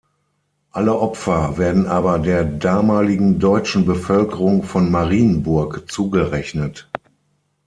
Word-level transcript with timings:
Alle 0.71 0.97
Opfer 0.99 1.59
werden 1.59 1.85
aber 1.85 2.17
der 2.17 2.43
damaligen 2.43 3.37
deutschen 3.37 3.85
Bevölkerung 3.85 4.63
von 4.63 4.89
Marienburg 4.89 5.83
zugerechnet. 5.91 6.89